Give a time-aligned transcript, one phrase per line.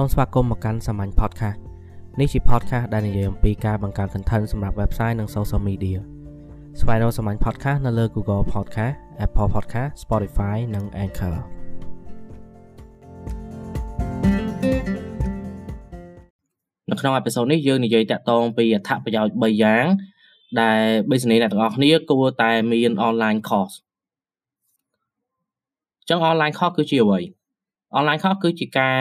[0.00, 1.58] សូមស្វាគមន៍មកកាន់សាមញ្ញ podcast
[2.20, 5.98] នេះជា podcast ដែលនិយាយអំពីការបង្កើត content សម្រាប់ website និង social media
[6.80, 8.94] ស្វែងរកសាមញ្ញ podcast នៅលើ Google Podcast
[9.24, 11.36] Apple Podcast Spotify និង Anchor
[16.90, 19.84] នៅក្នុងអេពីសូតនេះយើងនិយាយតាក់ទងពីអត្ថប្រយោជន៍3យ៉ាង
[20.60, 20.80] ដែល
[21.10, 23.76] business អ្នកទាំងអស់គ្នាគួរតែមាន online course
[26.08, 27.20] ចឹង online course គឺជាអ្វី
[27.98, 28.98] online course គឺជាការ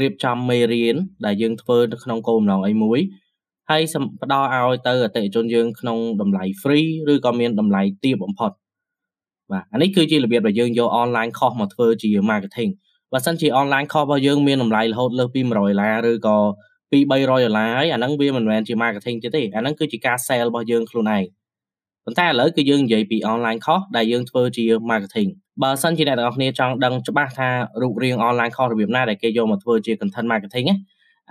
[0.00, 0.96] រៀបចំមេរៀន
[1.26, 2.98] ដែលយើងធ្វើនៅក្នុងគោលបំណងអីមួយ
[3.70, 3.82] ហើយ
[4.22, 8.50] ផ្ដល់ឲ្យទៅអតិថិជនយើងក្នុងតម្លៃ free ឬក៏មានតម្លៃទាបបំផុត
[9.52, 12.70] បាទអានេះគឺជារបៀបដែលយើងយក online course មកធ្វើជា marketing
[13.12, 16.36] បើសិនជា online course របស់យើងមានតម្លៃរហូតលើសពី100ដុល្លារឬក៏
[16.90, 21.24] ពី300ដុល្លារហើយអាហ្នឹងវាមិនមែនជា marketing ទេទេអាហ្នឹងគឺជាការ sell របស់យើងខ្លួនឯង
[22.06, 25.28] ប៉ុន្តែឥឡូវគឺយើងនិយាយពី online course ដែលយើងធ្វើជា marketing
[25.62, 27.48] បើសិនជាអ្នកទាំងអស់គ្នាចង់ដឹងច្បាស់ថា
[27.82, 30.66] រូបរាង online course របៀបណាដែលគេយកមកធ្វើជា content marketing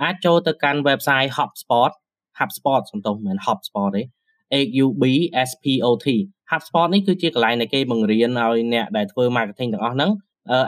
[0.04, 1.92] អាចចូលទៅកាន់ website HubSpot
[2.40, 4.02] HubSpot សំទោសមិនមែន HubSpot ទេ
[4.74, 5.04] HUB
[5.50, 6.08] SPOT
[6.52, 10.12] HubSpot នេះគឺជាកន្លែងដែលគេបង្រៀនឲ្យអ្នកដែលធ្វើ marketing ទាំងអស់ហ្នឹង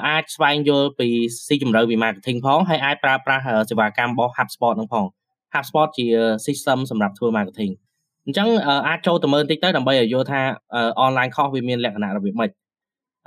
[0.07, 1.07] អាចស្វែងយល់ពី
[1.47, 5.05] ស៊ីជម្រៅពី marketing ផងហើយអាចប្រើប្រាស់សេវាកម្មរបស់ HubSpot ហ្នឹងផង
[5.53, 6.05] HubSpot ជា
[6.45, 7.71] system សម្រាប់ធ្វើ marketing
[8.27, 8.49] អញ្ចឹង
[8.87, 10.41] អាចចូលទៅមើលបន្តិចទៅដើម្បីឲ្យយល់ថា
[11.05, 12.49] online course វាមានលក្ខណៈរបៀបម៉េច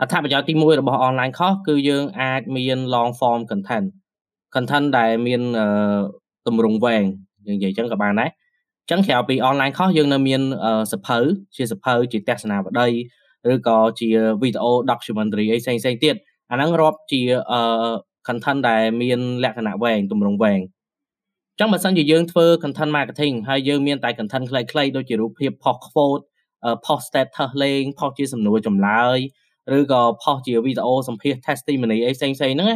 [0.01, 3.89] អត្ថប្រយោជន៍ទី1របស់ online course គឺយើងអាចមាន long form content
[4.55, 5.43] content ដែលមាន
[6.47, 7.05] ទម្រង់វែង
[7.47, 8.31] យើងនិយាយអញ្ចឹងក៏បានដែរ
[8.83, 10.43] អញ្ចឹងក្រៅពី online course យើងនៅមាន
[10.93, 11.19] សភៅ
[11.57, 12.89] ជាសភៅជាទស្សនាវដ្តី
[13.53, 14.09] ឬក៏ជា
[14.43, 16.15] វីដេអូ documentary អីផ្សេងៗទៀត
[16.51, 17.21] អាហ្នឹងរាប់ជា
[18.29, 20.61] content ដែលមានលក្ខណៈវែងទម្រង់វែង
[21.63, 26.23] ចឹងបើសិនជាយើងធ្វើ content marketing ហើយយើងមានតែ content ខ្លីៗដូចជារូបភាព post quote
[26.87, 29.19] post status លេង post ជាសំណួរចម្លើយ
[29.77, 32.69] ឬក៏ post ជាវីដេអូសម្ភាស testimony អីផ្សេងៗហ្នឹង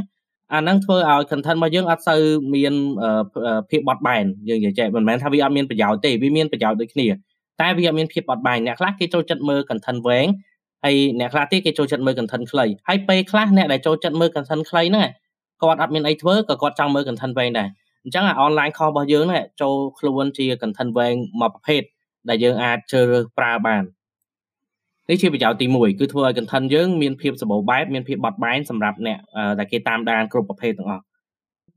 [0.53, 2.23] អាហ្នឹងធ្វើឲ្យ content របស់យើងអត់សូវ
[2.55, 2.75] មាន
[3.71, 7.07] ភាពបត់បែនយើងនិយាយចេះមិនមែនថាវាអត់មានប្រយោជន៍ទេវាមានប្រយោជន៍ដូចគ្នា
[7.61, 10.27] តែវាអត់មានភាពបត់បែនអ្នកខ្លះគេចូលចិត្តមើល content វែង
[10.85, 15.09] ហើយអ្នកខ្លះទៀតគេចូលចិត្តមើល content ខ្លីហើយពេលខ្លះអ្នកដែលចូលចិត្តមើល content ខ្លីហ្នឹង
[15.63, 17.69] គាត់អត់មានអីធ្វើក៏គាត់ចង់មើល content វែងដែរ
[18.05, 21.83] អញ្ចឹងអា online course របស់យើងហ្នឹងចូលខ្លួនជា content វែងមួយប្រភេទ
[22.29, 23.83] ដែលយើងអាចជ្រើសរើសប្រើបាន
[25.09, 29.19] នេះជាប្រយោជន៍ទី1គឺធ្វើឲ្យ content យើងមានភាពសម្បូរបែបមានភាពបត់បែនសម្រាប់អ្នក
[29.59, 31.03] ដែលគេតាមដានគ្រប់ប្រភេទទាំងអស់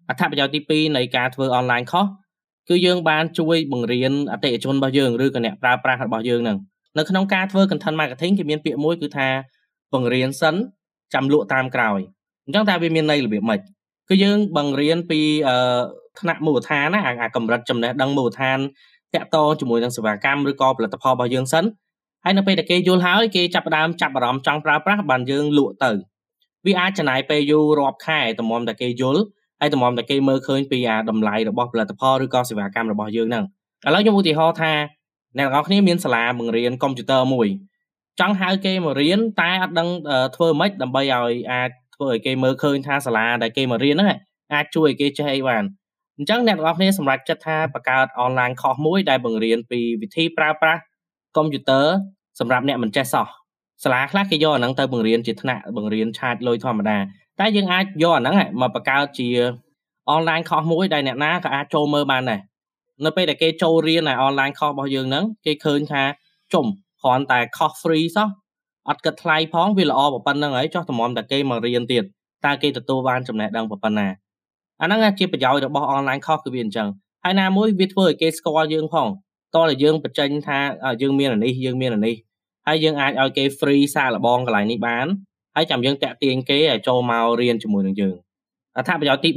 [0.09, 2.11] អត្ថប្រយោជន៍ទី2នៃការធ្វើ online course
[2.69, 6.57] គឺយើងបានជួយបង្រៀនអតិថិជនរបស់យើងឬក៏អ្នកប្រើប្រាស់របស់យើងនឹង
[6.97, 9.27] នៅក្នុងការធ្វើ content marketing គេមានពាក្យមួយគឺថា
[9.94, 10.55] បង្រៀនសិន
[11.13, 11.99] ចាំលក់តាមក្រោយ
[12.45, 13.59] អញ្ចឹងតើវាមានន័យរបៀបម៉េច
[14.09, 15.19] គឺយើងបង្រៀនពី
[16.19, 18.57] ថ្នាក់មូលដ្ឋានណាអាកម្រិតចំណេះដឹងមូលដ្ឋាន
[19.16, 21.63] តាក់ទងជាមួយនឹងសេវាកម្មឬក៏ផលិតផលរបស់យើងសិន
[22.23, 25.91] ហើយនៅពេលដែលគេយល់ហើយគេចាប់ផ្ដើមចាប់អារម្មណ៍ចង់ប្រើប្រាស់បានយើងលក់ទៅ
[26.66, 29.22] វាអាចចំណាយពេលយូររាប់ខែតម្រាំតែគេយល់
[29.59, 33.45] ហើយតម្រាំតែគេមើលឃើញពីអាតម្លៃរបស់ផលិតផលឬក៏សេវាកម្មរបស់យើងហ្នឹង
[33.88, 34.73] ឥឡូវខ្ញុំឧទាហរណ៍ថា
[35.38, 37.47] អ្នកទាំងអស់គ្នាមានសាលាបង្រៀនកុំព្យូទ័រមួយ
[38.19, 39.89] ចង់ហៅគេមករៀនតែអត់ដឹង
[40.35, 44.19] ធ្វើម៉េចដើម្បីឲ្យអាចធ្វើឲ្យគេមើលឃើញថាសាលាដែលគេមករៀនហ្នឹង
[44.53, 45.63] អាចជួយឲ្យគេចេះអីបាន
[46.17, 50.81] អញ្ចឹងអ្នកទាំងអស់គ្នាសម្រេចចិត្តថាបង្កើត online course មួយដែលបង្រៀនពីវិធីប្រើប្រាស់
[51.38, 51.85] កុំព្យូទ័រ
[52.39, 53.28] សម្រាប់អ្នកមិនចេះសោះ
[53.83, 56.97] សាលាខ្លះគេយកអាហ្នឹងទៅបង្រៀនជាថ្នាក់បង្រៀនឆាតលុយធម្មតា
[57.39, 59.29] តែយើងអាចយកអាហ្នឹងមកបង្កើតជា
[60.16, 62.41] online course មួយដែលអ្នកណាក៏អាចចូលមើលបានដែរ
[63.06, 66.03] នៅពេលដែលគេចូលរៀននៅ online course របស់យើងហ្នឹងគេឃើញថា
[66.53, 66.66] ជុំ
[67.01, 68.29] គ្រាន់តែ cost free សោះ
[68.89, 72.03] អត់គិតថ្លៃផងវាល្អប៉ុណ្្នឹងហើយចោះតម្រាំតែគេមករៀនទៀត
[72.45, 74.07] តើគេទទួលបានចំណេះដឹងប៉ុណ្ណា
[74.81, 76.88] អាហ្នឹងជាប្រយោជន៍របស់ online course គឺវាអញ្ចឹង
[77.23, 79.07] ហើយណាមួយវាធ្វើឲ្យគេស្គាល់យើងផង
[79.55, 80.59] តើយើងបញ្ចេញថា
[81.01, 82.15] យើងមានអានេះយើងមានអានេះ
[82.67, 85.07] ហើយយើងអាចឲ្យគេ free សាកល្បងកន្លែងនេះបាន
[85.55, 88.15] ហើយចាំយើងតាក់ទាញគេឲ្យចូលមករៀនជាមួយនឹងយើង
[88.77, 89.29] អត្ថប្រយោជន៍ទី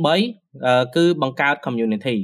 [0.47, 2.17] 3គឺបង្កើត community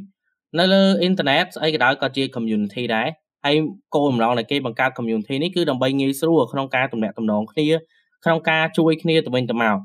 [0.59, 3.09] នៅលើអ៊ីនធឺណិតស្អីក៏ដោយក៏ជា community ដែរ
[3.45, 3.57] ហើយ
[3.95, 7.67] គោលបំណងនៃគេបង្កើត community នេះគឺដើម្បីងាយស្រួលក្នុងការទំនាក់ទំនងគ្នា
[8.25, 9.77] ក្នុងការជួយគ្នាទៅវិញទៅមក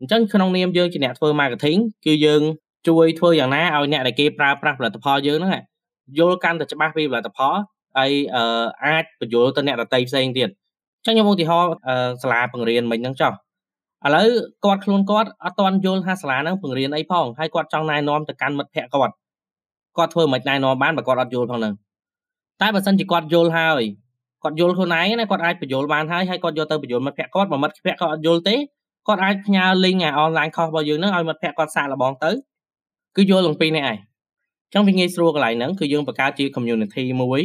[0.00, 2.42] អញ្ចឹងក្នុងនាមយើងជាអ្នកធ្វើ marketing គឺយើង
[2.88, 5.62] ជួយធ្វើយ៉ាងណាឲ្យអ្នកដែលគេប្រើប្រាស់ផលិតផលយើងហ្នឹង
[6.18, 7.54] យល់កាន់តែច្បាស់ពីផលិតផល
[7.98, 8.10] ហើយ
[8.84, 10.48] អាចបញ្យល់ទៅអ្នកដទៃផ្សេងទៀត
[10.96, 11.72] អញ្ចឹងខ្ញុំឧទាហរណ៍
[12.22, 13.32] សាលាបង្រៀនមិញហ្នឹងចុះ
[14.06, 14.28] ឥឡូវ
[14.64, 19.14] គាត់ខ្លួនគាត់អត់ទាន់យល់ថាសាលាហ្នឹងបង្រៀនអីផងហើយគាត់ចង់ណែនាំទៅកាន់មិត្តភ័ក្តិគាត់
[19.96, 21.74] គាត់ធ្វើមិនណែនាំបានបើគាត់អត់យល់ផងហ្នឹង
[22.60, 23.82] តែបើសិនជាគាត់យល់ហើយ
[24.42, 28.56] គាត់យល់ខ្លួនឯងណាគាត់អាចបញ្យល់បានហើយហើយគាត់យកទៅបញ្យល់មិត្តភ័ក្តិគាត់បើមិត្តភ័ក្តិគាត់អត់យល់ទេ
[29.08, 32.30] គាត់អាចផ្ញើ link អា online course របស់យើងហ្នឹងឲ្យមិត្តភ័ក្តិគាត់សាកល្បងទៅ
[33.16, 33.96] គឺយល់ទាំងពីរនេះឯង
[34.74, 37.42] ចឹងវាងាយស្រួលកន្លែងហ្នឹងគឺយើងបង្កើតជា community មួយ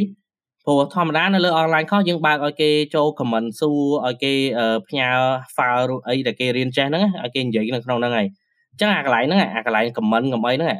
[0.64, 4.32] ព្រោះធម្មតានៅលើ online course យើងបើកឲ្យគេចូល comment សួរឲ្យគេ
[4.88, 5.08] ផ្ញើ
[5.56, 8.28] file អីដែលគេរៀនចេះហ្នឹងឲ្យគេនិយាយនៅក្នុងហ្នឹងហើយ
[8.72, 10.76] អញ្ចឹងអាកន្លែងហ្នឹងអាកន្លែង comment កំអីហ្នឹង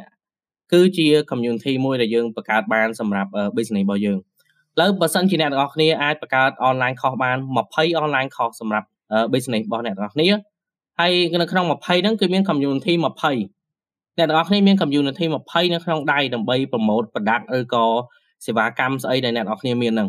[0.72, 7.38] គឺជា community មួយដែលយើងបង្កើតបានសម្រាប់ business របស់យើងឥឡូវបើសិនជាអ្នកទាំងអស់គ្នាអាចបង្កើត online course បាន
[7.70, 8.86] 20 online course សម្រាប់
[9.32, 10.28] business របស់អ្នកទាំងអស់គ្នា
[11.00, 11.12] ហើយ
[11.42, 13.55] នៅក្នុង20ហ្នឹងគឺមាន community 20
[14.18, 17.84] អ្នកទាំងអស់គ្នាមាន community 20នៅក្នុងដៃដើម្បី promote product ឬក៏
[18.46, 20.08] សេវាកម្មស្អីដែលអ្នកទាំងអស់គ្នាមានហ្នឹង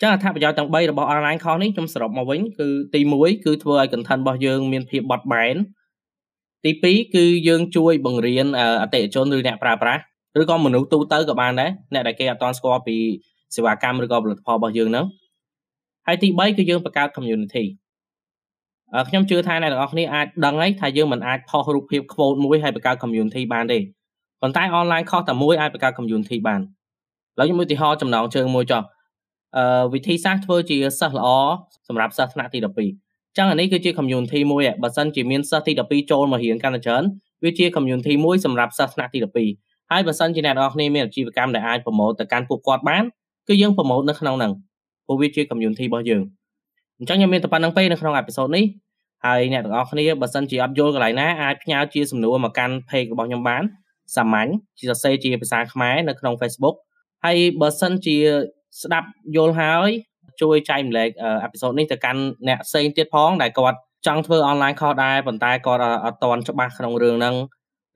[0.00, 5.56] ចឹងអត្ថប្រយោជន៍ទាំង3របស់ online course នេះខ្ញុំសរុបមកវិញគឺទី1គឺធ្វើឲ្យ content របស់យើងមានភាពបត់បែន
[6.64, 8.46] ទី2គឺយើងជួយបង្រៀន
[8.82, 10.02] អតិថិជនឬអ្នកប្រើប្រាស់
[10.40, 12.96] ឬក៏មនុស្សទូទៅក៏បានដែរអ្នកដែលគេអត់ទាន់ស្គាល់ពី
[13.54, 15.06] សេវាកម្មឬក៏ផលិតផលរបស់យើងហ្នឹង
[16.06, 17.64] ហើយទី3គឺយើងបង្កើត community
[19.08, 23.78] ខ្ញុំជឿថាអ្នកទាំងអស់គ្នាអាចដឹងហើយថាយើងមិនអាចផុសរូបភាព quote មួយហើយបង្កើត community បានទេ
[24.42, 26.64] ប៉ុន្តែ online course តែមួយអាចបង្កើត community បានឥ
[27.38, 28.82] ឡូវខ្ញុំឧទាហរណ៍ចំណងជើងមួយចុះ
[29.56, 31.28] អឺវិធីសាស្ត្រធ្វើជាសិស្សល្អ
[31.88, 32.58] សម្រាប់សិស្សថ្នាក់ទី
[32.98, 37.02] 12ចឹងអានេះគឺជា community មួយបើសិនជាមានសិស្សទី12ចូលមករៀនកាន់តែច្រើន
[37.44, 39.18] វាជា community មួយសម្រាប់សិស្សថ្នាក់ទី
[39.54, 43.04] 12ហើយបើសិនជាអ្នកនរគ្នាមានអាជីវកម្មដែលអាចប្រម៉ូទទៅកាន់ពួកគាត់បាន
[43.48, 44.52] គឺយើងប្រម៉ូទនៅក្នុងហ្នឹង
[45.06, 46.22] ព្រោះវាជា community របស់យើង
[46.98, 48.64] អញ្ចឹងខ្ញុំមានតែប៉ុណ្្នឹងពេកនៅក្នុងអេពីសូតនេះ
[49.26, 53.62] ហើយអ្នកទាំងអស់គ្នាបើសិនជាអត់យល់កន្លែងណាអាចផ្ញើជាសំណួរមកកាន់ page របស់ខ្ញុំបាន
[54.16, 54.48] សាមញ្ញ
[54.78, 56.76] ជាសរសេរជាភាសាខ្មែរនៅក្នុង Facebook
[57.24, 58.16] ហើយបើសិនជា
[58.82, 59.90] ស្ដាប់យល់ហើយ
[60.42, 61.08] ជួយចែកម្លែក
[61.42, 67.36] អេពីសូតនេះទៅកាន់អ្នកផ្សេងទៀតផងដែលគាត់ចង់ធ្វើ online course ដែរប៉ុន្តែគាត់អត់ទាន់ច្បាស់ក្នុងរឿងហ្នឹង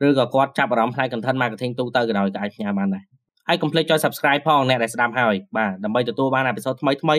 [0.07, 3.05] ឬក៏គាត់ចាប់អារម្មណ៍ផ្នែក content marketing ទូទៅក៏ដោយក៏អាចផ្ញើបានដែរ
[3.49, 7.17] ហើយកុំភ្លេចចុច subscribe ផងអ្នកដែលស្ដាប់ហើយបាទដើម្បីទទួលបានអេពីសូតថ្មីថ្មី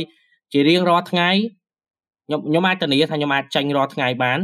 [0.53, 1.29] ជារៀងរាល់ថ្ងៃ
[2.27, 4.39] ខ្ញុំខ្ញុំអាចធានាថាខ្ញុំអាចចាញ់រាល់ថ្ងៃបាន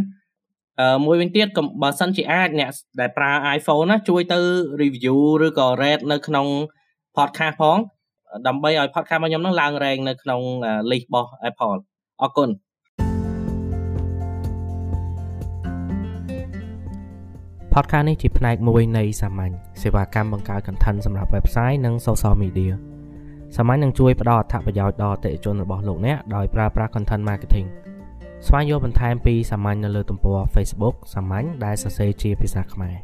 [0.79, 1.47] អឺមួយវិញទៀត
[1.81, 4.39] បើសិនជាអាចអ្នកដែលប្រើ iPhone ណាជួយទៅ
[4.81, 6.47] review ឬក៏ rate នៅក្នុង
[7.17, 7.77] podcast ផង
[8.47, 10.41] ដើម្បីឲ្យ podcast របស់ខ្ញុំនឹងឡើង rank នៅក្នុង
[10.91, 11.77] list របស់ Apple
[12.21, 12.49] អរគុណ
[17.73, 22.73] podcast នេះជាផ្នែកមួយនៃសាមញ្ញសេវាកម្មបង្កើត content សម្រាប់ website និង social media
[23.55, 27.67] សាមញ្ញនឹងជួយផ្ដល់អត្ថប្រយោជន៍ដល់អតិថិជនរបស់លោកអ្នកដោយប្រើប្រាស់ content marketing
[28.47, 32.95] ស្វែងយល់បន្ថែមពីសាមញ្ញនៅលើទំព័រ Facebook សាមញ្ញដែលសរសេរជាភាសាខ្មែរ